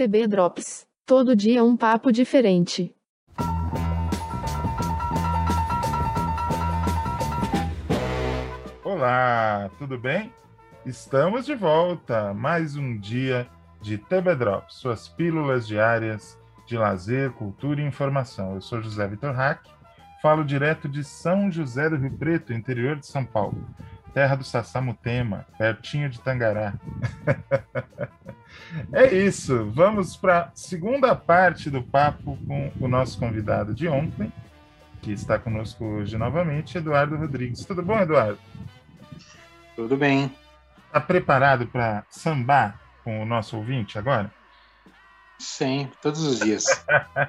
[0.00, 0.86] TB Drops.
[1.04, 2.96] Todo dia um papo diferente.
[8.82, 10.32] Olá, tudo bem?
[10.86, 12.32] Estamos de volta.
[12.32, 13.46] Mais um dia
[13.82, 18.54] de TB Drops, suas pílulas diárias de lazer, cultura e informação.
[18.54, 19.66] Eu sou José Vitor Hack,
[20.22, 23.68] falo direto de São José do Rio Preto, interior de São Paulo
[24.12, 26.74] terra do Sassamutema, pertinho de Tangará.
[28.92, 34.32] é isso, vamos para a segunda parte do papo com o nosso convidado de ontem,
[35.00, 37.64] que está conosco hoje novamente, Eduardo Rodrigues.
[37.64, 38.38] Tudo bom, Eduardo?
[39.76, 40.34] Tudo bem.
[40.86, 44.30] Está preparado para sambar com o nosso ouvinte agora?
[45.38, 46.64] Sim, todos os dias.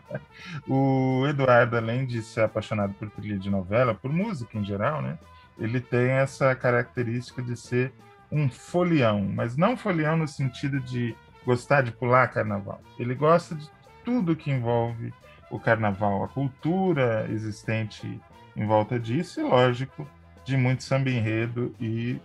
[0.67, 5.17] o Eduardo, além de ser apaixonado por trilha de novela, por música em geral, né?
[5.61, 7.93] Ele tem essa característica de ser
[8.31, 11.15] um folião, mas não folião no sentido de
[11.45, 12.81] gostar de pular carnaval.
[12.97, 13.69] Ele gosta de
[14.03, 15.13] tudo que envolve
[15.51, 18.19] o carnaval, a cultura existente
[18.55, 20.07] em volta disso e, lógico,
[20.43, 22.19] de muito samba enredo e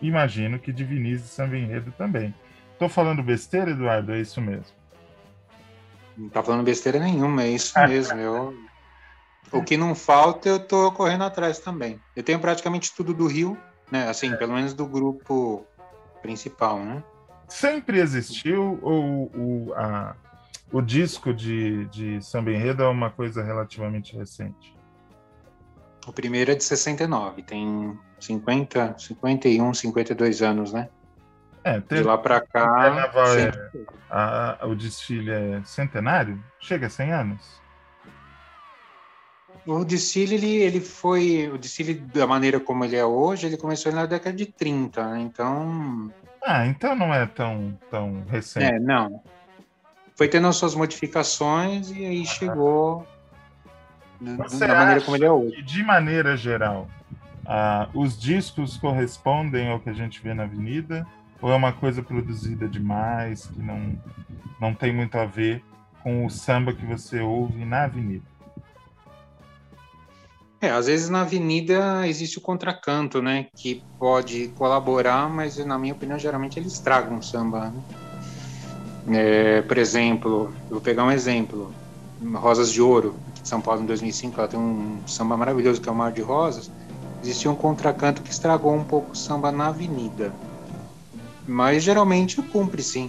[0.00, 2.34] imagino que de Vinícius samba enredo também.
[2.72, 4.12] Estou falando besteira, Eduardo?
[4.12, 4.76] É isso mesmo?
[6.16, 8.18] Não está falando besteira nenhuma, é isso mesmo.
[8.18, 8.67] Eu
[9.52, 12.00] o que não falta, eu tô correndo atrás também.
[12.14, 13.56] Eu tenho praticamente tudo do Rio,
[13.90, 14.08] né?
[14.08, 15.64] Assim, pelo menos do grupo
[16.22, 17.02] principal, né?
[17.48, 20.14] Sempre existiu ou o, a,
[20.72, 24.76] o disco de, de samba enredo é uma coisa relativamente recente?
[26.06, 30.88] O primeiro é de 69, tem 50, 51, 52 anos, né?
[31.64, 33.10] É, de lá para cá.
[33.36, 33.52] É,
[34.10, 36.42] a, o desfile é centenário?
[36.60, 37.60] Chega a 100 anos?
[39.66, 41.48] O desfile, ele, ele foi.
[41.52, 45.20] O desfile, da maneira como ele é hoje, ele começou na década de 30, né?
[45.20, 46.10] Então.
[46.42, 48.64] Ah, então não é tão, tão recente.
[48.64, 49.22] É, não.
[50.14, 53.06] Foi tendo as suas modificações e aí chegou
[54.20, 55.62] Você da maneira como ele é hoje.
[55.62, 56.88] de maneira geral,
[57.46, 61.06] ah, os discos correspondem ao que a gente vê na avenida?
[61.40, 63.96] Ou é uma coisa produzida demais, que não,
[64.60, 65.62] não tem muito a ver
[66.02, 68.24] com o samba que você ouve na avenida?
[70.60, 73.46] É, às vezes na avenida existe o contracanto, né?
[73.54, 77.72] Que pode colaborar, mas na minha opinião, geralmente ele estraga um samba.
[79.06, 79.20] Né?
[79.20, 81.72] É, por exemplo, vou pegar um exemplo:
[82.34, 85.92] Rosas de Ouro, de São Paulo em 2005, ela tem um samba maravilhoso que é
[85.92, 86.68] o Mar de Rosas.
[87.22, 90.32] Existia um contracanto que estragou um pouco o samba na avenida.
[91.46, 93.08] Mas geralmente cumpre sim.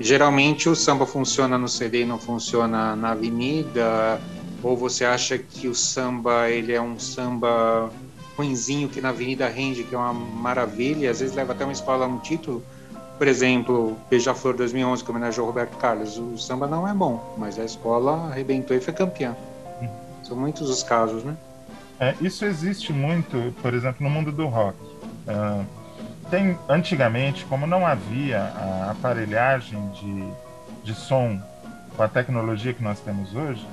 [0.00, 4.20] Geralmente o samba funciona no CD e não funciona na avenida
[4.62, 7.90] ou você acha que o samba ele é um samba
[8.36, 12.06] ruinzinho que na Avenida rende, que é uma maravilha, às vezes leva até uma escola
[12.06, 12.62] um título.
[13.18, 16.18] Por exemplo, Beija-Flor 2011, que homenageou Roberto Carlos.
[16.18, 19.36] O samba não é bom, mas a escola arrebentou e foi campeã.
[20.24, 21.36] São muitos os casos, né?
[22.00, 24.76] É, isso existe muito, por exemplo, no mundo do rock.
[24.82, 25.64] Uh,
[26.30, 30.24] tem antigamente, como não havia a aparelhagem de,
[30.82, 31.40] de som
[31.96, 33.64] com a tecnologia que nós temos hoje,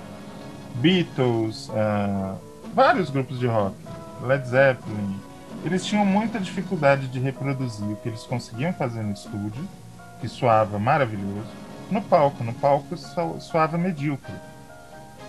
[0.75, 2.38] Beatles, uh,
[2.74, 3.75] vários grupos de rock,
[4.22, 5.19] Led Zeppelin,
[5.63, 9.68] eles tinham muita dificuldade de reproduzir o que eles conseguiam fazer no estúdio,
[10.22, 11.50] que soava maravilhoso,
[11.91, 12.44] no palco.
[12.44, 14.34] No palco soava medíocre.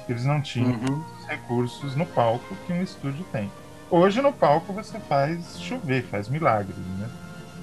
[0.08, 1.04] Eles não tinham uhum.
[1.18, 3.50] os recursos no palco que um estúdio tem.
[3.90, 7.08] Hoje no palco você faz chover, faz milagres, né?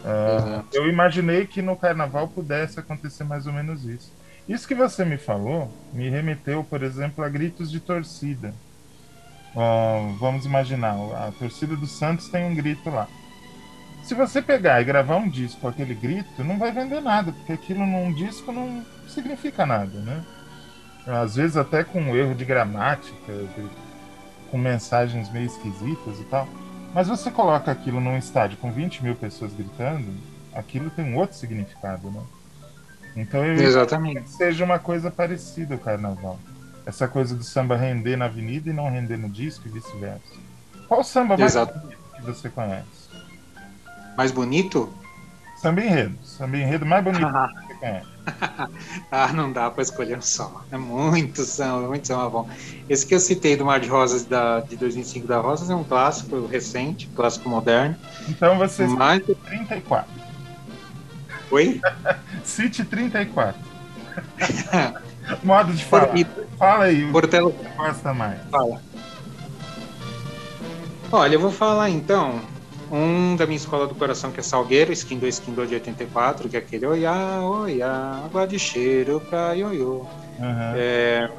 [0.04, 4.14] Uh, eu imaginei que no carnaval pudesse acontecer mais ou menos isso.
[4.48, 8.54] Isso que você me falou me remeteu, por exemplo, a gritos de torcida.
[9.54, 13.08] Uh, vamos imaginar, a torcida do Santos tem um grito lá.
[14.04, 17.52] Se você pegar e gravar um disco com aquele grito, não vai vender nada, porque
[17.52, 20.24] aquilo num disco não significa nada, né?
[21.06, 23.34] Às vezes até com um erro de gramática,
[24.50, 26.48] com mensagens meio esquisitas e tal.
[26.94, 30.14] Mas você coloca aquilo num estádio com 20 mil pessoas gritando,
[30.54, 32.22] aquilo tem um outro significado, né?
[33.18, 34.22] Então eu Exatamente.
[34.22, 36.40] que seja uma coisa parecida o carnaval.
[36.86, 40.22] Essa coisa do samba render na avenida e não render no disco e vice-versa.
[40.88, 41.78] Qual samba mais Exato.
[41.78, 43.10] bonito que você conhece?
[44.16, 44.94] Mais bonito?
[45.58, 46.16] Samba enredo.
[46.24, 48.08] Samba enredo mais bonito que você conhece.
[49.12, 50.64] ah, não dá para escolher um só.
[50.72, 52.50] É muito samba, muito samba bom.
[52.88, 55.84] Esse que eu citei do Mar de Rosas da, de 2005 da Rosas é um
[55.84, 57.96] clássico recente, clássico moderno.
[58.30, 59.24] Então você Mas...
[59.24, 60.27] 34.
[61.52, 61.82] Oi?
[62.44, 63.60] City 34.
[65.44, 66.10] Modo de falar.
[66.58, 67.12] Fala aí.
[67.12, 67.52] Portela...
[67.76, 68.40] gosta mais?
[68.50, 68.82] Fala.
[71.12, 72.42] Olha, eu vou falar então
[72.92, 76.50] Um da minha escola do coração, que é Salgueiro, Skin 2, Skin 2 de 84,
[76.50, 80.06] que é aquele Oiá, Oiá, água de cheiro pra ioiô.
[80.40, 80.74] Aham.
[80.76, 81.30] É,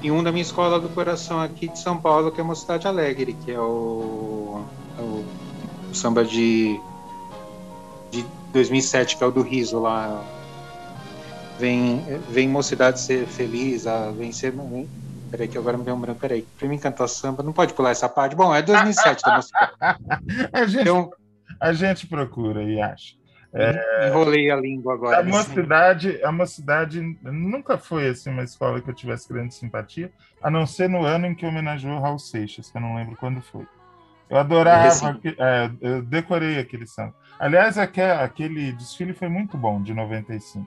[0.00, 3.32] e um da minha escola do coração aqui de São Paulo, que é Mocidade Alegre,
[3.44, 4.62] que é o,
[4.96, 5.24] é o,
[5.90, 6.80] o samba de,
[8.10, 10.24] de 2007, que é o do Riso lá.
[11.58, 13.84] Vem, vem Mocidade ser feliz,
[14.16, 14.52] vem ser.
[14.52, 14.88] Vem,
[15.30, 16.20] peraí, que agora me deu um branco.
[16.20, 18.36] Peraí, pra mim cantar samba, não pode pular essa parte.
[18.36, 19.72] Bom, é 2007 da Mocidade.
[20.52, 21.10] A gente, Então,
[21.60, 23.16] a gente procura e acha.
[24.06, 25.18] enrolei a língua agora.
[25.18, 30.50] A mocidade, a mocidade nunca foi assim uma escola que eu tivesse grande simpatia, a
[30.50, 33.66] não ser no ano em que homenageou Raul Seixas, que eu não lembro quando foi.
[34.28, 37.14] Eu adorava, é, eu decorei aquele samba.
[37.38, 40.66] Aliás, aque- aquele desfile foi muito bom, de 95.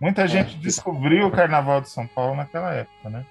[0.00, 3.24] Muita gente descobriu o Carnaval de São Paulo naquela época, né?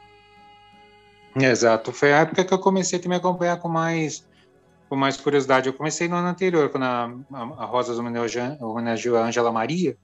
[1.36, 4.28] Exato, foi a época que eu comecei a me acompanhar com mais,
[4.88, 5.68] com mais curiosidade.
[5.68, 9.98] Eu comecei no ano anterior, quando a, a, Rosas homenageou, homenageou a Angela Maria.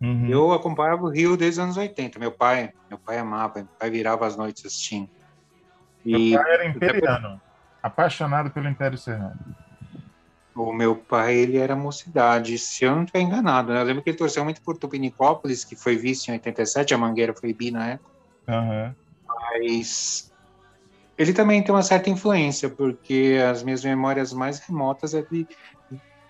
[0.00, 0.28] Uhum.
[0.28, 2.18] Eu acompanhava o Rio desde os anos 80.
[2.18, 5.10] Meu pai, meu pai amava, meu pai virava as noites assistindo.
[6.04, 7.40] E Meu pai era imperiano,
[7.82, 9.38] apaixonado pelo Império Serrano.
[10.54, 13.72] o meu pai, ele era mocidade, se eu não estiver enganado.
[13.72, 13.80] né?
[13.80, 17.34] Eu lembro que ele torceu muito por Tupinicópolis, que foi vice em 87, a Mangueira
[17.34, 18.10] foi bi na época.
[18.48, 18.94] Aham.
[19.26, 20.32] Mas
[21.16, 25.46] ele também tem uma certa influência, porque as minhas memórias mais remotas é de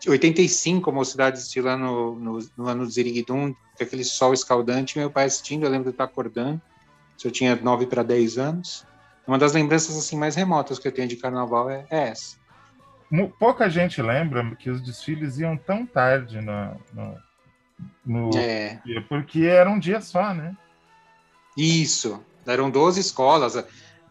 [0.00, 5.24] de 85, a mocidade desfilando no, no ano do Ziriguidum, aquele sol escaldante, meu pai
[5.24, 6.60] assistindo, eu lembro de estar acordando,
[7.16, 8.86] se eu tinha 9 para 10 anos.
[9.28, 12.38] Uma das lembranças assim mais remotas que eu tenho de carnaval é, é essa.
[13.38, 17.18] Pouca gente lembra que os desfiles iam tão tarde no, no,
[18.04, 20.56] no É, dia, porque era um dia só, né?
[21.56, 22.24] isso.
[22.46, 23.56] Eram 12 escolas.
[23.56, 23.64] A,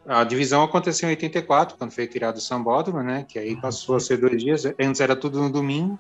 [0.06, 3.26] a divisão aconteceu em 84, quando foi criado o Sambódromo, né?
[3.28, 4.66] Que aí passou a ser dois dias.
[4.80, 5.98] Antes era tudo no domingo.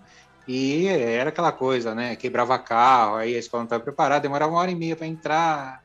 [0.48, 2.16] E era aquela coisa, né?
[2.16, 5.84] Quebrava carro, aí a escola não estava preparada, demorava uma hora e meia para entrar,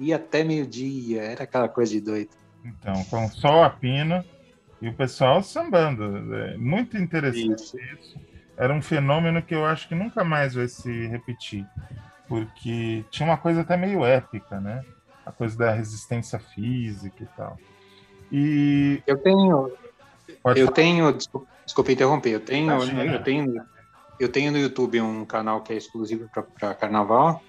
[0.00, 2.30] ia até meio-dia, era aquela coisa de doido.
[2.64, 4.24] Então, com sol a pino
[4.80, 6.34] e o pessoal sambando.
[6.34, 7.78] É muito interessante Isso.
[7.78, 8.28] isso.
[8.56, 11.64] Era um fenômeno que eu acho que nunca mais vai se repetir,
[12.26, 14.84] porque tinha uma coisa até meio épica, né?
[15.24, 17.56] A coisa da resistência física e tal.
[18.32, 19.72] E Eu tenho,
[20.42, 23.04] pode eu falar, tenho, desculpa, desculpa interromper, eu tenho, Imagina.
[23.04, 23.64] eu tenho,
[24.18, 26.28] eu tenho no YouTube um canal que é exclusivo
[26.58, 27.40] para Carnaval.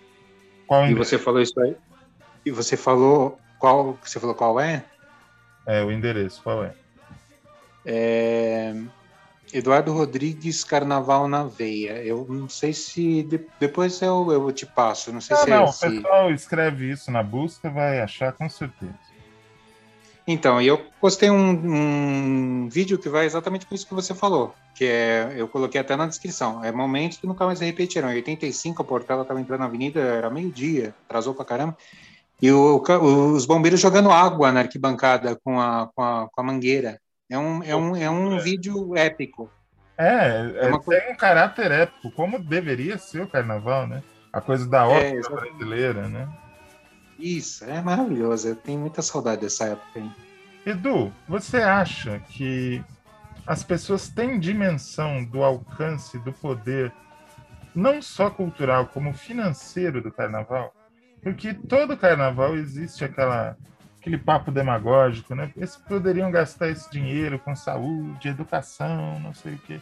[0.68, 1.76] qual E você falou isso aí.
[2.46, 4.86] E você falou qual, você falou qual é?
[5.70, 6.74] É o endereço, qual é?
[7.86, 8.74] É,
[9.54, 12.04] Eduardo Rodrigues Carnaval na Veia.
[12.04, 15.12] Eu não sei se de- depois eu, eu te passo.
[15.12, 15.90] Não sei Não, se, não, é, o se...
[15.90, 18.94] pessoal escreve isso na busca, vai achar com certeza.
[20.28, 21.50] Então, eu postei um,
[22.64, 25.96] um vídeo que vai exatamente por isso que você falou, que é, eu coloquei até
[25.96, 28.12] na descrição, é momentos que nunca mais se repetirão.
[28.12, 31.76] Em 85, a Portela estava entrando na avenida, era meio-dia, atrasou pra caramba,
[32.42, 32.82] e o
[33.34, 37.00] os bombeiros jogando água na arquibancada com a, com a, com a mangueira.
[37.30, 39.52] É um, é, um, é um vídeo épico.
[39.98, 44.02] É, é, coisa- tem um caráter épico, como deveria ser o carnaval, né?
[44.32, 46.28] A coisa da É, ópera brasileira, né?
[47.20, 48.48] Isso, é maravilhoso.
[48.48, 50.10] Eu tenho muita saudade dessa época aí.
[50.66, 52.82] Edu, você acha que
[53.46, 56.94] as pessoas têm dimensão do alcance, do poder,
[57.76, 60.74] não só cultural, como financeiro do carnaval?
[61.22, 63.58] Porque todo carnaval existe aquela,
[64.00, 65.52] aquele papo demagógico, né?
[65.56, 69.80] Eles poderiam gastar esse dinheiro com saúde, educação, não sei o quê.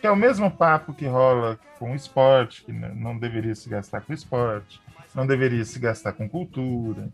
[0.00, 4.02] Que é o mesmo papo que rola com o esporte, que não deveria se gastar
[4.02, 4.80] com esporte,
[5.14, 7.08] não deveria se gastar com cultura.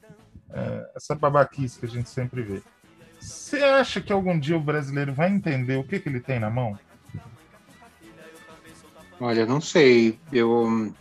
[0.50, 2.62] É, essa babaquice que a gente sempre vê.
[3.21, 6.49] Você acha que algum dia o brasileiro vai entender o que, que ele tem na
[6.49, 6.78] mão?
[9.21, 10.18] Olha, não sei.
[10.33, 10.95] Eu,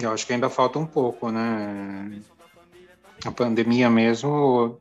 [0.00, 2.20] eu acho que ainda falta um pouco, né?
[3.24, 4.80] A pandemia mesmo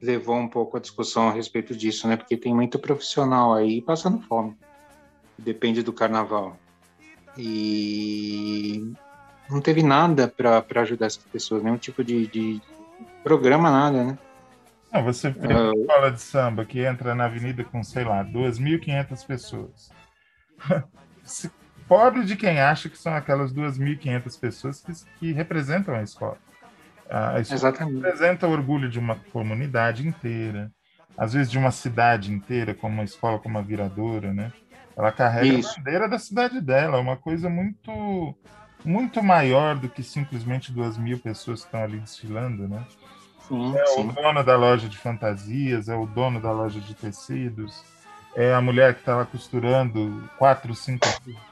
[0.00, 2.16] levou um pouco a discussão a respeito disso, né?
[2.16, 4.56] Porque tem muito profissional aí passando fome.
[5.38, 6.56] Depende do carnaval.
[7.36, 8.92] E
[9.48, 12.60] não teve nada para ajudar essas pessoas, nenhum tipo de, de
[13.22, 14.18] programa, nada, né?
[14.92, 18.24] Não, você vê Ah, uma escola de samba que entra na avenida com, sei lá,
[18.24, 19.90] 2.500 pessoas.
[21.88, 26.38] Pobre de quem acha que são aquelas 2.500 pessoas que, que representam a escola.
[27.10, 27.94] A escola exatamente.
[28.02, 30.70] representa o orgulho de uma comunidade inteira,
[31.16, 34.52] às vezes de uma cidade inteira, como uma escola como a Viradora, né?
[34.96, 35.70] Ela carrega Isso.
[35.70, 38.36] a bandeira da cidade dela, é uma coisa muito
[38.84, 42.86] muito maior do que simplesmente duas mil pessoas que estão ali desfilando, né?
[43.48, 44.08] Sim, É o sim.
[44.12, 47.82] dono da loja de fantasias, é o dono da loja de tecidos,
[48.38, 51.04] é a mulher que está lá costurando quatro, cinco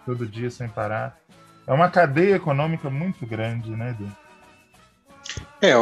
[0.06, 1.18] todo dia sem parar.
[1.66, 4.08] É uma cadeia econômica muito grande, né, Edu?
[5.60, 5.72] É,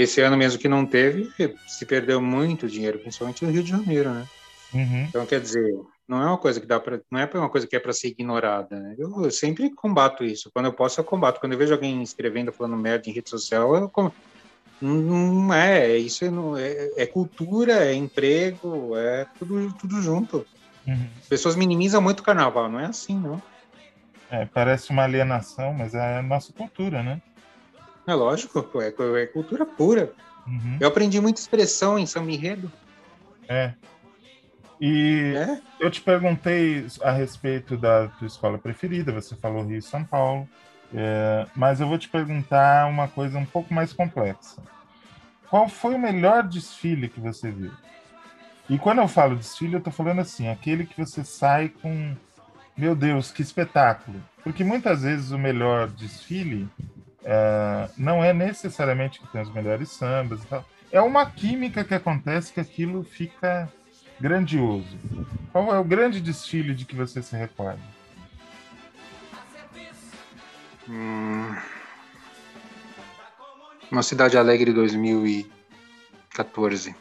[0.00, 1.30] esse ano mesmo que não teve,
[1.68, 4.26] se perdeu muito dinheiro, principalmente no Rio de Janeiro, né?
[4.72, 5.04] Uhum.
[5.04, 7.76] Então, quer dizer, não é uma coisa que dá para, não é uma coisa que
[7.76, 8.94] é para ser ignorada, né?
[8.96, 10.50] Eu, eu, sempre combato isso.
[10.54, 11.38] Quando eu posso, eu combato.
[11.38, 13.92] Quando eu vejo alguém escrevendo, falando merda em rede social, eu.
[14.80, 16.28] Não é, isso é,
[16.62, 20.46] é, é, cultura, é emprego, é tudo, tudo junto.
[20.86, 21.08] Uhum.
[21.20, 23.42] As pessoas minimizam muito o carnaval, não é assim, não.
[24.30, 27.20] É, parece uma alienação, mas é a nossa cultura, né?
[28.06, 30.12] É lógico, é, é cultura pura.
[30.46, 30.78] Uhum.
[30.80, 32.70] Eu aprendi muita expressão em São Enredo.
[33.48, 33.72] É.
[34.80, 35.60] E É?
[35.80, 40.48] eu te perguntei a respeito da tua escola preferida, você falou Rio e São Paulo,
[40.94, 44.60] é, mas eu vou te perguntar uma coisa um pouco mais complexa.
[45.48, 47.72] Qual foi o melhor desfile que você viu?
[48.68, 52.16] E quando eu falo desfile, eu tô falando assim, aquele que você sai com,
[52.76, 54.20] meu Deus, que espetáculo.
[54.42, 56.68] Porque muitas vezes o melhor desfile
[57.24, 60.64] é, não é necessariamente que tem os melhores sambas e tal.
[60.90, 63.68] É uma química que acontece que aquilo fica
[64.20, 64.96] grandioso.
[65.52, 67.95] Qual é o grande desfile de que você se recorda?
[70.88, 71.54] Hum...
[73.90, 76.96] Uma Cidade Alegre 2014.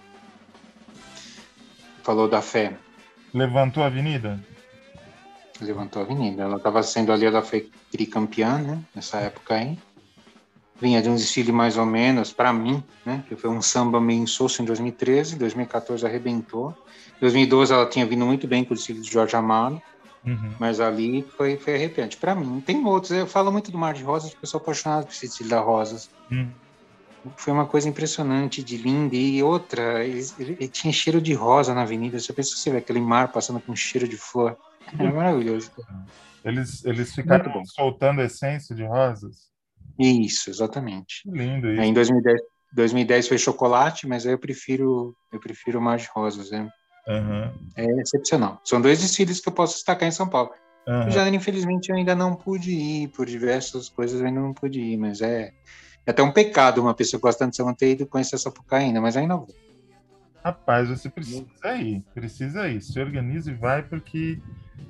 [2.03, 2.77] Falou da fé.
[3.33, 4.39] Levantou a avenida?
[5.59, 6.43] Levantou a avenida.
[6.43, 8.79] Ela estava sendo ali, ela foi tricampeã, né?
[8.93, 9.79] Nessa época aí.
[10.79, 13.25] Vinha de um desfile mais ou menos, para mim, né?
[13.27, 15.35] Que foi um samba meio insosso em 2013.
[15.37, 16.73] 2014 arrebentou.
[17.19, 19.81] 2012 ela tinha vindo muito bem com o desfile de Jorge Amado.
[20.25, 20.53] Uhum.
[20.59, 22.17] Mas ali foi, foi arrepiante.
[22.17, 23.11] Para mim, tem outros.
[23.11, 26.09] Eu falo muito do Mar de Rosas, porque eu sou apaixonado por da Rosas.
[26.31, 26.51] Uhum.
[27.37, 29.15] Foi uma coisa impressionante, de linda.
[29.15, 32.19] E outra, ele, ele tinha cheiro de rosa na avenida.
[32.19, 34.57] Você pensa você vê aquele mar passando com cheiro de flor.
[34.97, 35.71] Era maravilhoso.
[36.43, 39.49] Eles, eles ficaram soltando essência de rosas?
[39.99, 41.23] Isso, exatamente.
[41.23, 41.81] Que lindo isso.
[41.81, 42.41] Aí em 2010,
[42.73, 46.51] 2010 foi chocolate, mas aí eu prefiro, eu prefiro Mar de Rosas.
[46.51, 46.67] É,
[47.07, 47.51] Uhum.
[47.75, 48.59] é excepcional.
[48.63, 50.51] São dois desfiles que eu posso destacar em São Paulo.
[50.87, 51.09] Uhum.
[51.09, 54.97] Janeiro, infelizmente, eu ainda não pude ir, por diversas coisas eu ainda não pude ir,
[54.97, 55.51] mas é,
[56.05, 58.85] é até um pecado uma pessoa que gosta de São ter ido conhecer essa Sapucaí
[58.85, 59.47] ainda, mas ainda vou.
[60.43, 62.79] Rapaz, você precisa ir, precisa ir.
[62.79, 64.39] Se organiza e vai, porque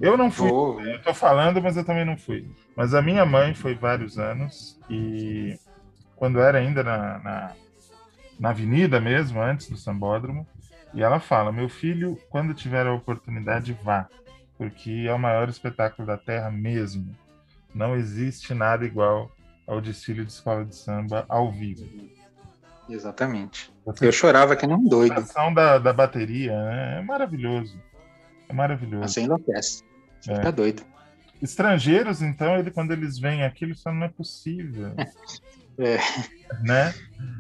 [0.02, 0.50] eu não fui.
[0.50, 0.82] Vou.
[0.82, 2.46] Eu tô falando, mas eu também não fui.
[2.76, 5.58] Mas a minha mãe foi vários anos e
[6.18, 7.52] quando era ainda na, na,
[8.38, 10.46] na avenida mesmo, antes do Sambódromo,
[10.96, 14.08] e ela fala: meu filho, quando tiver a oportunidade, vá,
[14.58, 17.16] porque é o maior espetáculo da Terra mesmo.
[17.74, 19.30] Não existe nada igual
[19.68, 21.86] ao desfile de escola de samba ao vivo.
[22.90, 23.74] Exatamente.
[23.86, 25.14] Você Eu chorava que nem um doido.
[25.14, 27.00] a ação da, da bateria né?
[27.00, 27.78] é maravilhoso.
[28.48, 29.08] É maravilhoso.
[29.08, 29.84] Você enlouquece.
[30.22, 30.36] Você É.
[30.36, 30.84] fica doido.
[31.42, 34.94] Estrangeiros, então, ele, quando eles veem aquilo, eles falam, não é possível.
[35.80, 35.98] É.
[36.64, 36.94] Né?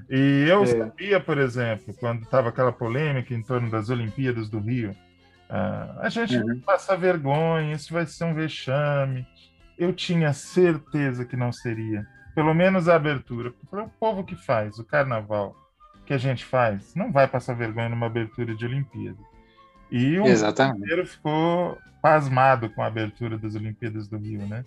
[0.09, 0.65] E eu É.
[0.67, 4.95] sabia, por exemplo, quando estava aquela polêmica em torno das Olimpíadas do Rio,
[5.49, 6.59] ah, a gente Uhum.
[6.61, 9.25] passa vergonha, isso vai ser um vexame.
[9.77, 12.05] Eu tinha certeza que não seria.
[12.33, 13.51] Pelo menos a abertura.
[13.51, 15.55] Porque o povo que faz o carnaval
[16.05, 19.17] que a gente faz não vai passar vergonha numa abertura de Olimpíada.
[19.91, 20.77] E o Exatamente.
[20.79, 24.63] brasileiro ficou pasmado com a abertura das Olimpíadas do Rio, né?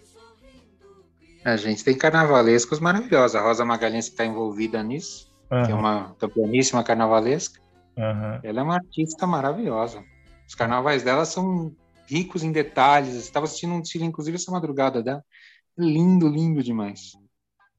[1.45, 3.37] A gente tem carnavalescos maravilhosos.
[3.37, 5.31] A Rosa Magalhães está envolvida nisso,
[5.65, 7.61] que é uma campeoníssima carnavalesca.
[7.97, 8.41] aham.
[8.43, 10.03] Ela é uma artista maravilhosa.
[10.47, 11.73] Os carnavais dela são
[12.07, 13.15] ricos em detalhes.
[13.15, 15.23] Eu estava assistindo um desfile, inclusive, essa madrugada dela.
[15.77, 17.13] Lindo, lindo demais.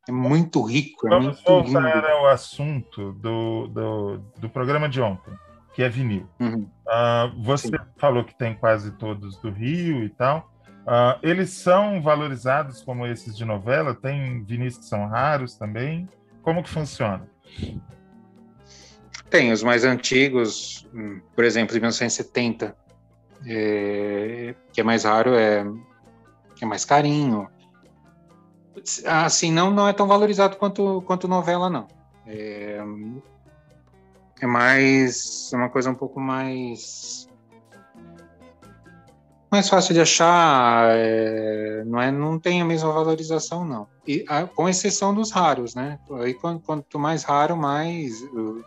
[0.07, 1.71] É muito rico, é Vamos muito lindo.
[1.73, 5.31] voltar ao assunto do, do, do programa de ontem,
[5.75, 6.27] que é vinil.
[6.39, 6.67] Uhum.
[6.87, 7.73] Ah, você Sim.
[7.97, 10.49] falou que tem quase todos do Rio e tal.
[10.86, 13.93] Ah, eles são valorizados como esses de novela?
[13.93, 16.07] Tem vinis que são raros também?
[16.41, 17.29] Como que funciona?
[19.29, 22.75] Tem os mais antigos, hum, por exemplo, de 1970,
[23.45, 25.63] é, que é mais raro, é,
[26.59, 27.48] é mais carinho.
[29.05, 31.88] Assim, não, não é tão valorizado quanto, quanto novela, não.
[32.25, 32.79] É,
[34.41, 37.28] é mais, é uma coisa um pouco mais
[39.51, 43.87] mais fácil de achar, é, não, é, não tem a mesma valorização, não.
[44.07, 45.99] E, a- com exceção dos raros, né?
[46.21, 48.13] Aí, quanto, quanto mais raro, mais,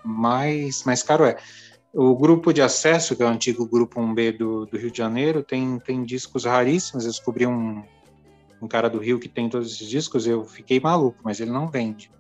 [0.05, 1.37] mais, mais caro é.
[1.95, 5.43] O grupo de acesso, que é o antigo grupo 1B do, do Rio de Janeiro,
[5.43, 7.05] tem, tem discos raríssimos.
[7.05, 7.83] Eu descobri um,
[8.61, 11.69] um cara do Rio que tem todos esses discos, eu fiquei maluco, mas ele não
[11.69, 12.11] vende.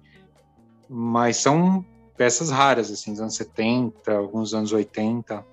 [0.88, 1.84] Mas são
[2.16, 5.44] peças raras, assim, dos anos 70, alguns anos 80.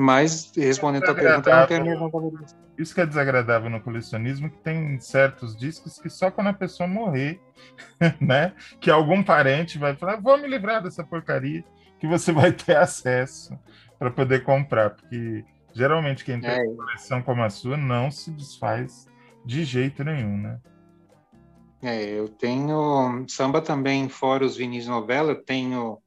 [0.00, 2.58] Mas, respondendo a tua pergunta, não tem a mesma valorização.
[2.78, 6.88] Isso que é desagradável no colecionismo, que tem certos discos que só quando a pessoa
[6.88, 7.38] morrer,
[8.18, 8.54] né?
[8.80, 11.62] Que algum parente vai falar, vou me livrar dessa porcaria,
[11.98, 13.58] que você vai ter acesso
[13.98, 14.88] para poder comprar.
[14.88, 16.62] Porque geralmente quem tem é.
[16.62, 19.06] uma coleção como a sua não se desfaz
[19.44, 20.58] de jeito nenhum, né?
[21.82, 25.98] É, eu tenho samba também, fora os vinis novela, eu tenho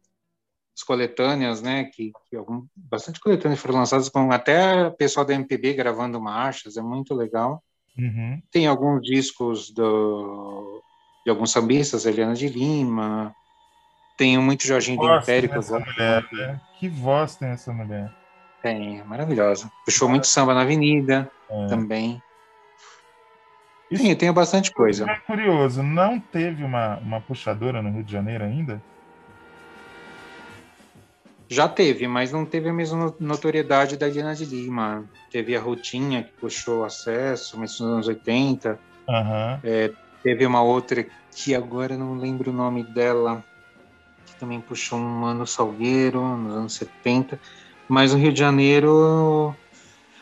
[0.75, 5.33] as coletâneas, né, que, que algum, bastante coletâneas foram lançadas com até o pessoal da
[5.33, 7.63] MPB gravando marchas, é muito legal.
[7.97, 8.41] Uhum.
[8.51, 10.81] Tem alguns discos do,
[11.23, 13.35] de alguns sambistas, Eliana de Lima,
[14.17, 15.49] tenho muito Jorginho do Império.
[15.49, 16.61] Que, mulher, né?
[16.79, 18.11] que voz tem essa mulher?
[18.61, 19.71] Tem, é maravilhosa.
[19.85, 21.67] Puxou muito samba na avenida é.
[21.67, 22.21] também.
[23.91, 25.09] Isso Sim, eu tenho bastante coisa.
[25.09, 28.81] É curioso, não teve uma, uma puxadora no Rio de Janeiro ainda?
[31.53, 35.05] Já teve, mas não teve a mesma notoriedade da Diana de Lima.
[35.31, 38.79] Teve a Rotinha, que puxou acesso, mas nos anos 80.
[39.07, 39.59] Uhum.
[39.63, 39.91] É,
[40.23, 41.05] teve uma outra
[41.35, 43.43] que agora não lembro o nome dela,
[44.25, 47.39] que também puxou um Mano Salgueiro, nos anos 70.
[47.87, 49.55] Mas no Rio de Janeiro.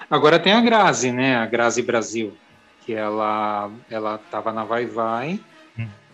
[0.10, 1.38] Agora tem a Grazi, né?
[1.38, 2.34] A Grazi Brasil
[2.86, 5.40] que ela ela estava na Vai Vai.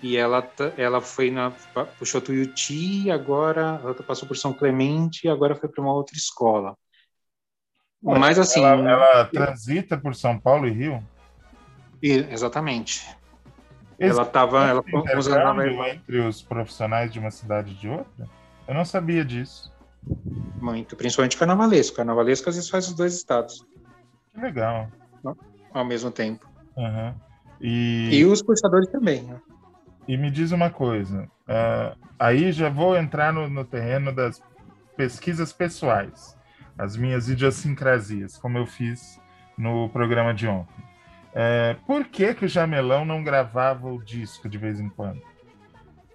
[0.01, 1.51] E ela ela foi na
[1.97, 6.75] puxou Tuiuti, agora ela passou por São Clemente e agora foi para uma outra escola.
[8.01, 11.03] Mas, Mas assim, ela, ela, transita por São Paulo e Rio?
[12.01, 13.07] E, exatamente.
[13.97, 14.83] ela estava ela
[15.89, 18.29] entre os profissionais de uma cidade e de outra?
[18.67, 19.73] Eu não sabia disso.
[20.61, 21.97] Muito, principalmente carnavalesco.
[21.97, 23.65] Carnavalesco às vezes faz os dois estados.
[24.31, 24.89] Que legal.
[25.73, 26.47] Ao mesmo tempo.
[26.75, 27.13] Uhum.
[27.59, 28.09] E...
[28.19, 29.23] e os puxadores também.
[29.23, 29.39] Né?
[30.07, 34.41] E me diz uma coisa, uh, aí já vou entrar no, no, terreno das
[34.95, 36.37] pesquisas pessoais,
[36.77, 39.19] as minhas idiosincrasias, como eu fiz
[39.57, 40.83] no programa de ontem.
[41.33, 45.17] Uh, por que, que o Jamelão não gravava o disco de vez em quando?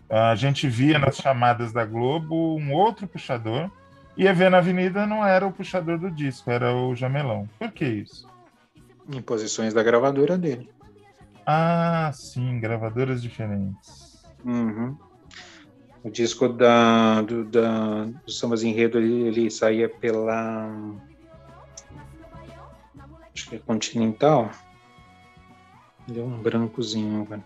[0.09, 3.71] Uh, a gente via nas chamadas da Globo um outro puxador,
[4.17, 7.49] e ver na Avenida não era o puxador do disco, era o Jamelão.
[7.59, 8.27] Por que isso?
[9.11, 10.69] Em posições da gravadora dele.
[11.47, 14.23] Ah, sim, gravadoras diferentes.
[14.45, 14.97] Uhum.
[16.05, 20.71] O disco da, do, da, do Sambas Enredo ele, ele saía pela.
[23.35, 24.51] Acho que é Continental.
[26.09, 27.45] Deu um brancozinho, velho.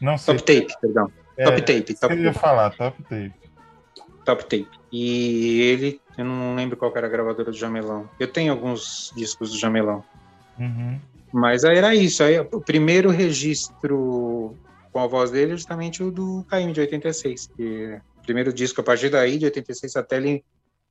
[0.00, 0.36] Não sei.
[0.36, 1.10] Top Tape, perdão.
[1.36, 1.94] É, top Tape.
[1.94, 3.34] Top eu ia falar, Top Tape.
[4.24, 4.68] Top Tape.
[4.92, 8.08] E ele, eu não lembro qual era a gravadora do Jamelão.
[8.18, 10.04] Eu tenho alguns discos do Jamelão.
[10.58, 11.00] Uhum.
[11.32, 12.22] Mas aí era isso.
[12.22, 14.56] Aí, o primeiro registro
[14.92, 17.48] com a voz dele é justamente o do Caim, de 86.
[17.56, 20.44] Que o primeiro disco, a partir daí, de 86 até ele,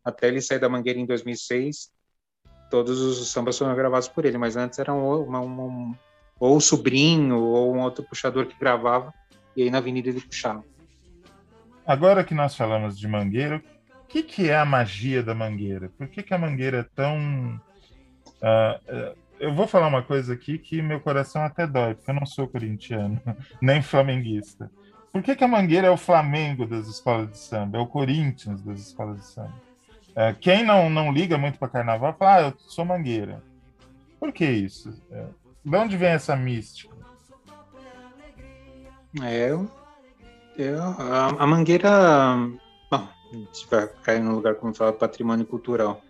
[0.03, 1.89] até ele sair da Mangueira em 2006,
[2.69, 4.37] todos os sambas foram gravados por ele.
[4.37, 5.97] Mas antes era um, uma, uma,
[6.39, 9.13] ou o sobrinho ou um outro puxador que gravava,
[9.55, 10.63] e aí na avenida ele puxava.
[11.87, 13.63] Agora que nós falamos de Mangueira,
[14.03, 15.89] o que, que é a magia da Mangueira?
[15.97, 17.59] Por que, que a Mangueira é tão...
[18.41, 22.15] Uh, uh, eu vou falar uma coisa aqui que meu coração até dói, porque eu
[22.15, 23.21] não sou corintiano,
[23.61, 24.69] nem flamenguista.
[25.11, 27.77] Por que, que a Mangueira é o Flamengo das escolas de samba?
[27.77, 29.53] É o Corinthians das escolas de samba?
[30.15, 33.41] É, quem não, não liga muito para carnaval fala, ah, eu sou Mangueira.
[34.19, 34.93] Por que isso?
[35.11, 35.25] É,
[35.63, 36.95] de onde vem essa mística?
[39.21, 39.69] É, eu,
[40.57, 41.89] eu, a, a Mangueira.
[42.91, 46.01] Bom, a gente vai cair num lugar como fala patrimônio cultural.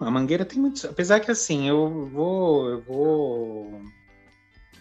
[0.00, 0.84] A Mangueira tem muitos.
[0.84, 2.70] Apesar que assim, eu vou.
[2.70, 3.82] Eu vou.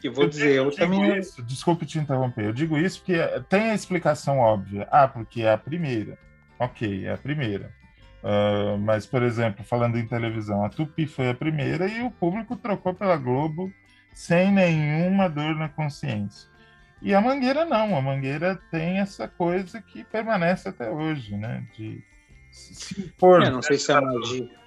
[0.04, 1.18] Eu vou eu dizer, eu, eu também.
[1.18, 2.46] Isso, desculpe te interromper.
[2.46, 3.18] Eu digo isso porque
[3.50, 4.88] tem a explicação óbvia.
[4.92, 6.18] Ah, porque é a primeira.
[6.60, 7.76] Ok, é a primeira.
[8.24, 12.56] Uh, mas, por exemplo, falando em televisão, a Tupi foi a primeira e o público
[12.56, 13.72] trocou pela Globo
[14.14, 16.50] sem nenhuma dor na consciência.
[17.02, 21.64] E a Mangueira não, a Mangueira tem essa coisa que permanece até hoje, né?
[21.76, 22.04] De
[22.52, 23.44] se impor.
[23.44, 24.67] Eu não sei se é a magia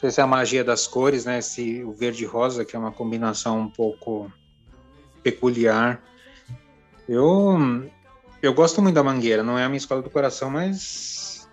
[0.00, 1.40] sei se é a magia das cores, né?
[1.42, 4.32] Se o verde e rosa, que é uma combinação um pouco
[5.22, 6.02] peculiar.
[7.06, 7.58] Eu
[8.42, 11.46] eu gosto muito da Mangueira, não é a minha escola do coração, mas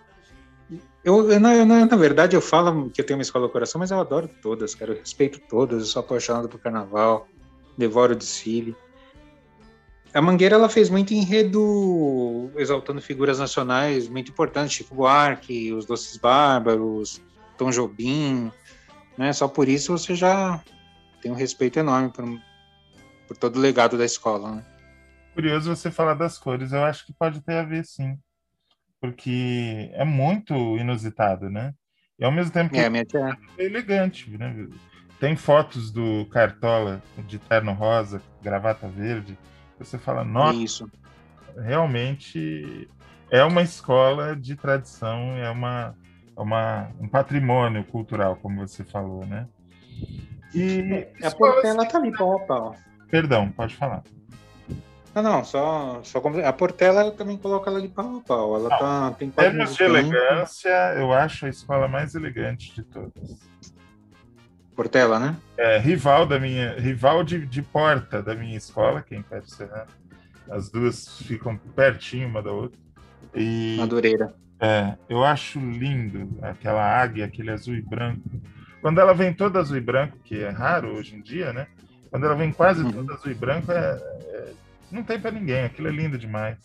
[1.04, 3.92] eu, eu, na, na, verdade eu falo que eu tenho uma escola do coração, mas
[3.92, 7.28] eu adoro todas, cara, eu respeito todas, eu sou apaixonado por carnaval,
[7.78, 8.74] devoro o desfile.
[10.14, 16.16] A Mangueira ela fez muito enredo exaltando figuras nacionais muito importantes, Chico Buarque, os Doces
[16.16, 17.22] Bárbaros,
[17.58, 18.52] Tom Jobim,
[19.18, 19.34] né?
[19.34, 20.64] Só por isso você já
[21.22, 22.26] tem um respeito enorme por,
[23.28, 24.66] por todo o legado da escola, né?
[25.34, 28.18] Curioso você falar das cores, eu acho que pode ter a ver sim,
[29.00, 31.74] porque é muito inusitado, né?
[32.18, 34.68] E ao mesmo tempo É, minha tia, é elegante, né?
[35.20, 39.38] Tem fotos do Cartola de terno rosa, gravata verde.
[39.80, 40.92] Você fala, nossa, isso.
[41.56, 42.88] realmente
[43.30, 46.07] é uma escola de tradição, é uma, é
[46.38, 49.48] uma um patrimônio cultural, como você falou, né?
[50.54, 52.76] E A Portela tá ali pau a pau.
[53.10, 54.04] Perdão, pode falar.
[55.16, 58.56] Não, não, só, só como- a Portela eu também coloco ela de pau a pau.
[58.56, 63.40] Ela tá, tem Em termos de elegância, eu acho a escola mais elegante de todas.
[64.76, 65.36] Portela, né?
[65.58, 69.88] É, rival da minha, rival de, de porta da minha escola, que é Serrano.
[70.52, 72.80] As duas ficam pertinho uma da outra.
[73.34, 74.36] E Madureira.
[74.60, 78.22] É, eu acho lindo aquela águia, aquele azul e branco.
[78.82, 81.68] Quando ela vem toda azul e branco, que é raro hoje em dia, né?
[82.10, 82.92] Quando ela vem quase Uhum.
[82.92, 84.54] toda azul e branco, é, é-
[84.92, 85.66] não tem para ninguém.
[85.66, 86.58] Aquilo é lindo demais.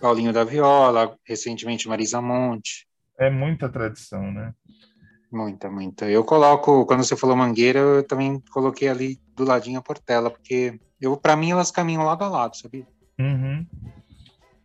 [0.00, 2.86] Paulinho da Viola, recentemente Marisa Monte.
[3.18, 4.52] É muita tradição, né?
[5.30, 6.08] Muita, muita.
[6.08, 10.78] Eu coloco, quando você falou Mangueira, eu também coloquei ali do ladinho a Portela, porque
[11.00, 12.86] eu, para mim elas caminham lado a lado, sabia?
[13.18, 13.66] Uhum.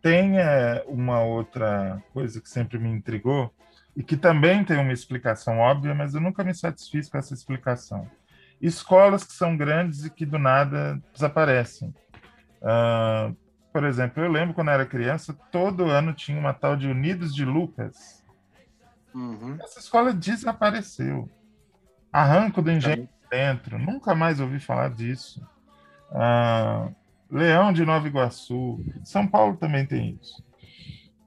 [0.03, 3.53] Tem é, uma outra coisa que sempre me intrigou
[3.95, 8.05] e que também tem uma explicação óbvia, mas eu nunca me satisfiz com essa explicação.
[8.61, 11.95] Escolas que são grandes e que do nada desaparecem.
[12.61, 13.31] Ah,
[13.71, 17.33] por exemplo, eu lembro quando eu era criança, todo ano tinha uma tal de Unidos
[17.33, 18.23] de Lucas.
[19.15, 19.57] Uhum.
[19.61, 21.29] Essa escola desapareceu.
[22.11, 25.41] Arranco do Engenho Dentro, nunca mais ouvi falar disso.
[26.11, 26.89] Ah,
[27.33, 30.43] Leão de Nova Iguaçu, São Paulo também tem isso.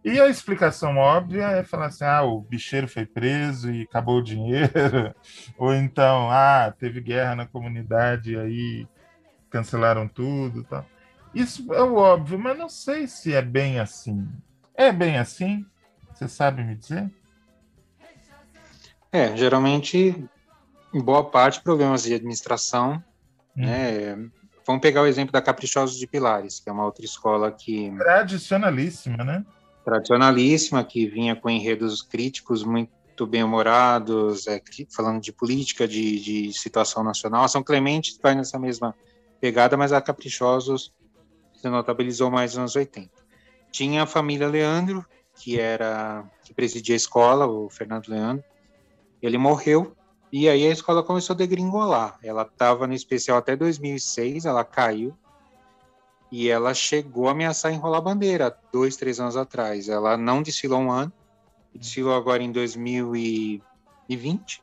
[0.05, 4.23] E a explicação óbvia é falar assim: ah, o bicheiro foi preso e acabou o
[4.23, 5.13] dinheiro,
[5.59, 8.89] ou então, ah, teve guerra na comunidade e aí
[9.51, 10.63] cancelaram tudo.
[10.63, 10.87] Tal.
[11.35, 14.29] Isso é o óbvio, mas não sei se é bem assim.
[14.77, 15.67] É bem assim?
[16.15, 17.11] Você sabe me dizer?
[19.11, 20.25] É, geralmente,
[20.95, 23.03] em boa parte, problemas de administração,
[23.57, 23.65] Hum.
[23.67, 24.31] né?
[24.67, 29.23] Vamos pegar o exemplo da Caprichosos de Pilares, que é uma outra escola que Tradicionalíssima,
[29.23, 29.45] né?
[29.87, 37.05] tradicionalíssima, que vinha com enredos críticos muito bem-humorados, é, falando de política, de, de situação
[37.05, 37.45] nacional.
[37.45, 38.93] A São Clemente vai nessa mesma
[39.41, 40.93] pegada, mas a Caprichosos
[41.55, 43.09] se notabilizou mais nos anos 80.
[43.71, 48.45] Tinha a família Leandro, que era que presidia a escola, o Fernando Leandro.
[49.23, 49.97] Ele morreu
[50.33, 52.19] e aí a escola começou a degringolar.
[52.23, 55.17] Ela estava no especial até 2006, ela caiu
[56.31, 59.89] e ela chegou a ameaçar enrolar bandeira dois, três anos atrás.
[59.89, 61.13] Ela não desfilou um ano,
[61.75, 64.63] desfilou agora em 2020,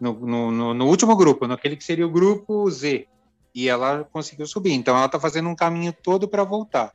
[0.00, 3.06] no, no, no, no último grupo, naquele que seria o grupo Z,
[3.54, 4.72] e ela conseguiu subir.
[4.72, 6.92] Então ela está fazendo um caminho todo para voltar.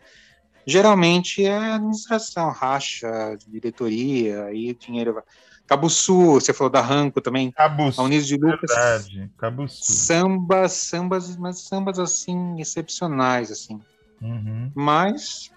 [0.66, 5.24] Geralmente é administração, racha, diretoria, aí o dinheiro vai.
[5.72, 9.32] Cabo Sul, você falou da Ranco também, a Cabuçu, Unidos de Lucas verdade.
[9.38, 9.82] Cabuçu.
[9.82, 13.80] sambas, sambas, mas sambas assim excepcionais assim.
[14.22, 14.70] Uhum.
[14.76, 15.50] Mas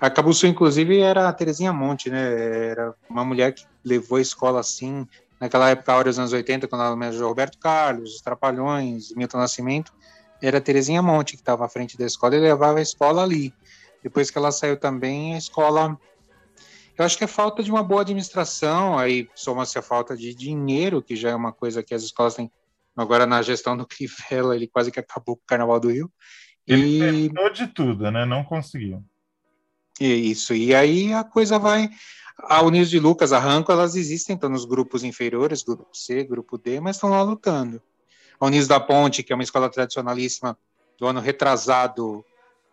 [0.00, 2.70] a Cabuçu inclusive era a Terezinha Monte, né?
[2.70, 5.06] Era uma mulher que levou a escola assim,
[5.38, 9.92] naquela época, hora dos anos 80, quando ela homenageou Roberto Carlos, os Trapalhões, Milton Nascimento,
[10.42, 13.54] era a Terezinha Monte que estava à frente da escola e levava a escola ali.
[14.02, 15.96] Depois que ela saiu também, a escola
[16.98, 21.02] eu acho que é falta de uma boa administração, aí soma-se a falta de dinheiro,
[21.02, 22.50] que já é uma coisa que as escolas têm.
[22.96, 26.10] Agora, na gestão do Crivella, ele quase que acabou com o Carnaval do Rio.
[26.66, 28.24] Ele E, tentou de tudo, né?
[28.24, 29.04] Não conseguiu.
[30.00, 31.90] isso, e aí a coisa vai.
[32.38, 36.58] A Unidos de Lucas, a Ranco, elas existem, estão nos grupos inferiores, grupo C, grupo
[36.58, 37.80] D, mas estão lá lutando.
[38.38, 40.58] A Unidos da Ponte, que é uma escola tradicionalíssima
[40.98, 42.24] do ano retrasado,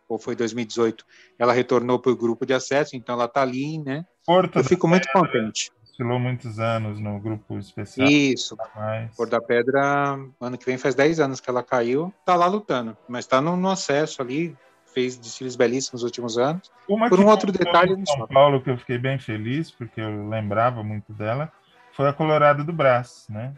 [0.07, 1.05] ou foi 2018,
[1.39, 4.05] ela retornou para o grupo de acesso, então ela está ali, né?
[4.25, 5.71] Porto Eu fico muito contente.
[5.83, 8.07] desfilou muitos anos no grupo especial.
[8.07, 9.15] Isso, Mas...
[9.15, 12.97] Cor da Pedra, ano que vem faz 10 anos que ela caiu, tá lá lutando,
[13.07, 14.55] mas tá no, no acesso ali,
[14.93, 16.71] fez desfiles belíssimos nos últimos anos.
[16.88, 18.33] Uma Por um outro detalhe, em São sabe.
[18.33, 21.51] Paulo que eu fiquei bem feliz, porque eu lembrava muito dela,
[21.91, 23.53] foi a Colorado do Brás, né?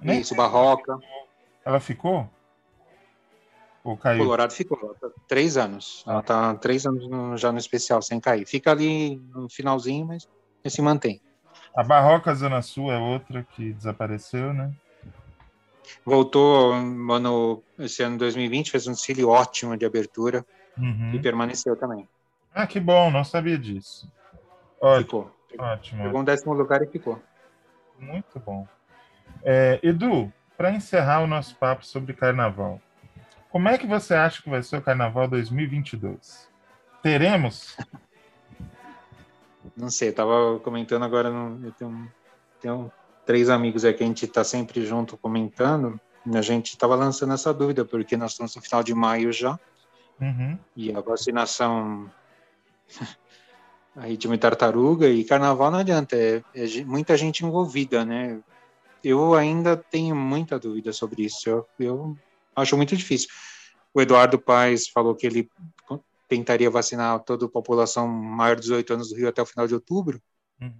[0.00, 0.96] Nem Isso, Barroca,
[1.64, 2.28] ela ficou?
[3.88, 4.18] Ou caiu?
[4.18, 6.04] Colorado ficou, ela tá três anos.
[6.06, 8.46] Ela tá três anos no- já no especial, sem cair.
[8.46, 10.28] Fica ali no finalzinho, mas
[10.66, 11.22] se mantém.
[11.74, 14.70] A Barroca Zona Sul é outra que desapareceu, né?
[16.04, 20.44] Voltou ano, esse ano 2020, fez um desfile ótimo de abertura
[20.76, 21.12] Uhum.
[21.14, 22.06] e permaneceu também.
[22.52, 24.06] Ah, que bom, não sabia disso.
[24.82, 25.66] Ótimo, Ficou.
[25.66, 26.02] ótimo.
[26.02, 27.22] Pegou um décimo lugar e ficou.
[27.98, 28.66] Muito bom.
[29.42, 32.82] É, Edu, para encerrar o nosso papo sobre carnaval,
[33.50, 36.48] como é que você acha que vai ser o carnaval 2022?
[37.02, 37.76] Teremos?
[39.76, 42.12] Não sei, tava comentando agora, no, eu tenho
[42.60, 42.92] tem
[43.24, 46.00] três amigos aqui, a gente está sempre junto comentando,
[46.34, 49.58] a gente estava lançando essa dúvida, porque nós estamos no final de maio já,
[50.20, 50.58] Uhum.
[50.74, 52.10] e a vacinação
[53.94, 58.40] a ritmo de tartaruga e carnaval não adianta, é, é muita gente envolvida, né?
[59.02, 62.18] Eu ainda tenho muita dúvida sobre isso, eu, eu
[62.60, 63.28] acho muito difícil.
[63.94, 65.48] O Eduardo Paes falou que ele
[66.28, 69.74] tentaria vacinar toda a população maior de 18 anos do Rio até o final de
[69.74, 70.20] outubro,
[70.60, 70.72] Uhum.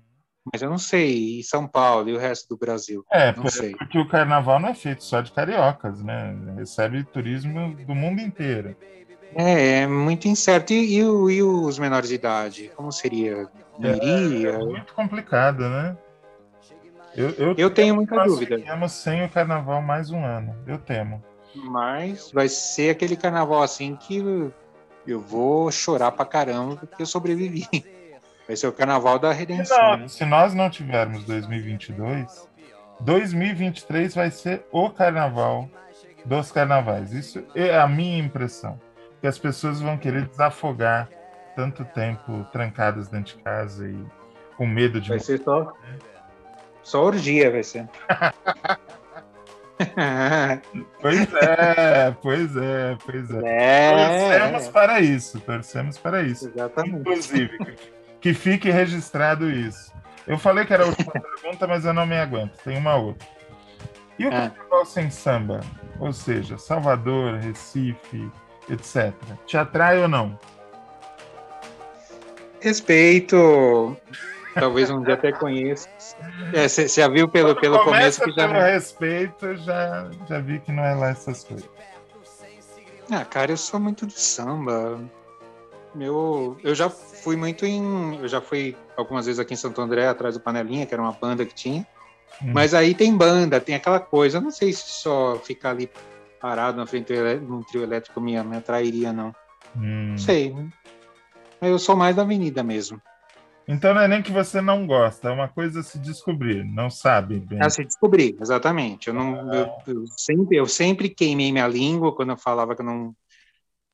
[0.53, 3.05] mas eu não sei, e São Paulo e o resto do Brasil?
[3.11, 3.75] É, Não sei.
[3.77, 6.37] porque o carnaval não é feito só de cariocas, né?
[6.57, 8.77] Recebe turismo do mundo inteiro.
[9.35, 10.73] É, é muito incerto.
[10.73, 12.71] E, e e os menores de idade?
[12.77, 13.49] Como seria?
[13.83, 14.59] É Iria?
[14.59, 15.97] muito complicado, né?
[17.14, 18.57] Eu, eu, Eu tenho muita dúvida.
[18.59, 20.55] fiquemos sem o carnaval mais um ano.
[20.67, 21.23] Eu temo.
[21.55, 24.19] Mas vai ser aquele carnaval assim que
[25.07, 27.67] eu vou chorar pra caramba porque eu sobrevivi.
[28.47, 29.79] Vai ser o carnaval da Se, redenção.
[29.91, 30.09] não- né?
[30.09, 32.49] se nós não tivermos 2022,
[33.01, 35.69] 2023 vai ser o carnaval
[36.25, 37.13] dos carnavais.
[37.13, 38.81] Isso é a minha impressão.
[39.21, 41.11] Que as pessoas vão querer desafogar
[41.55, 44.03] tanto tempo trancadas dentro de casa e
[44.57, 45.71] com medo de Vai ser só,
[46.83, 47.87] só orgia, vai ser.
[51.01, 53.91] Pois é, pois é, pois é.
[53.91, 56.49] Torcemos é, para isso, torcemos para isso.
[56.49, 56.97] exatamente.
[56.97, 57.77] Inclusive, que,
[58.21, 59.93] que fique registrado isso.
[60.27, 62.57] Eu falei que era a última pergunta, mas eu não me aguento.
[62.64, 63.27] Tem uma outra.
[64.19, 65.61] E o carnaval sem samba?
[66.01, 68.31] Ou seja, Salvador, Recife,
[68.69, 69.12] etc.
[69.47, 70.38] Te atrai ou não?
[72.61, 73.97] Respeito.
[74.59, 75.88] Talvez um dia até conheça.
[76.53, 80.85] Você já viu pelo, pelo começo que já pelo respeito, já, já vi que não
[80.85, 81.68] é lá essas coisas.
[83.11, 85.01] Ah, cara, eu sou muito de samba.
[85.99, 88.16] Eu, eu já fui muito em.
[88.21, 91.12] Eu já fui algumas vezes aqui em Santo André, atrás do Panelinha, que era uma
[91.12, 91.87] banda que tinha.
[92.42, 92.53] Hum.
[92.53, 94.37] Mas aí tem banda, tem aquela coisa.
[94.38, 95.90] Eu não sei se só ficar ali
[96.40, 99.35] parado na frente do elé- num trio elétrico me, me atrairia, não.
[99.77, 100.11] Hum.
[100.11, 100.55] Não sei.
[101.61, 103.01] Mas eu sou mais da avenida mesmo.
[103.69, 107.39] Então não é nem que você não gosta, é uma coisa se descobrir, não sabe
[107.39, 107.59] bem.
[107.61, 109.09] Ah, se descobrir, exatamente.
[109.09, 112.87] Eu, não, eu, eu sempre, eu sempre queimei minha língua quando eu falava que eu
[112.87, 113.15] não.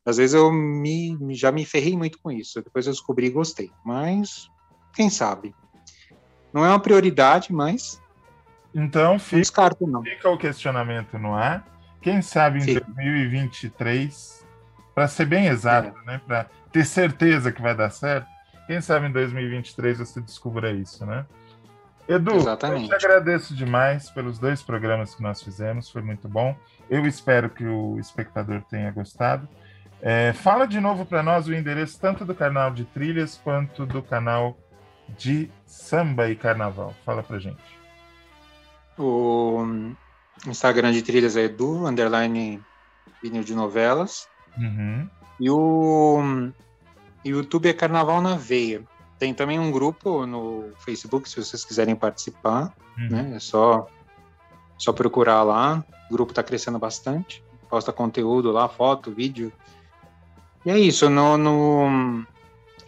[0.07, 2.63] Às vezes eu me, já me ferrei muito com isso.
[2.63, 3.73] Depois eu descobri e gostei.
[3.85, 4.49] Mas,
[4.95, 5.53] quem sabe?
[6.53, 8.01] Não é uma prioridade, mas
[8.73, 10.03] Então não fica, descarto, não.
[10.03, 11.67] fica o questionamento no ar.
[12.01, 12.81] Quem sabe em Fica.
[12.81, 14.47] 2023,
[14.95, 18.29] para ser bem exato, né, para ter certeza que vai dar certo,
[18.66, 21.27] quem sabe em 2023 você descubra isso, né?
[22.07, 22.90] Edu, Exatamente.
[22.90, 26.55] eu te agradeço demais pelos dois programas que nós fizemos, foi muito bom.
[26.90, 29.48] Eu espero que o espectador tenha gostado.
[30.03, 34.03] É, fala de novo para nós o endereço tanto do canal de trilhas quanto do
[34.03, 34.59] canal
[35.16, 36.94] de samba e carnaval.
[37.07, 37.62] Fala pra gente.
[38.98, 39.94] O
[40.46, 42.62] Instagram de trilhas é Edu, underline
[43.22, 44.29] vinil de novelas.
[44.59, 45.09] Uhum.
[45.40, 46.53] E o
[47.25, 48.83] YouTube é Carnaval na Veia.
[49.19, 52.75] Tem também um grupo no Facebook, se vocês quiserem participar.
[52.99, 53.09] Uhum.
[53.09, 53.33] né?
[53.37, 53.87] É só,
[54.77, 55.85] só procurar lá.
[56.11, 57.43] O grupo está crescendo bastante.
[57.69, 59.53] Posta conteúdo lá, foto, vídeo.
[60.65, 61.09] E é isso.
[61.09, 62.25] No, no,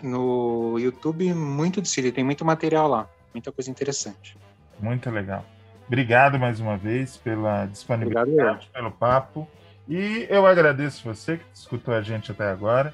[0.03, 2.13] no YouTube, muito de.
[2.13, 3.09] Tem muito material lá.
[3.33, 4.37] Muita coisa interessante.
[4.81, 5.45] Muito legal.
[5.87, 9.49] Obrigado mais uma vez pela disponibilidade, Obrigado, pelo papo.
[9.89, 12.93] E eu agradeço você que escutou a gente até agora.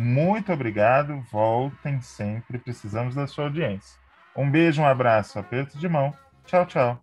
[0.00, 1.22] Muito obrigado.
[1.30, 2.58] Voltem sempre.
[2.58, 4.00] Precisamos da sua audiência.
[4.34, 6.14] Um beijo, um abraço, aperto de mão.
[6.46, 7.00] Tchau, tchau.